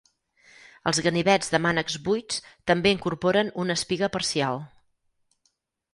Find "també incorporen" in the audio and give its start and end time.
2.71-3.55